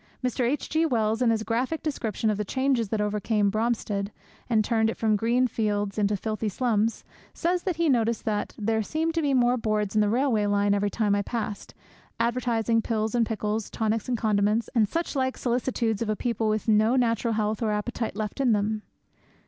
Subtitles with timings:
[0.23, 0.49] Mr.
[0.49, 0.67] H.
[0.67, 0.83] G.
[0.83, 4.09] Wells, in his graphic description of the changes that overcame Bromstead,
[4.49, 7.03] and turned it from green fields into filthy slums,
[7.35, 10.89] says that he noticed that 'there seemed to be more boards by the railway every
[10.89, 11.75] time I passed,
[12.19, 16.67] advertising pills and pickles, tonics and condiments, and such like solicitudes of a people with
[16.67, 18.81] no natural health or appetite left in them.'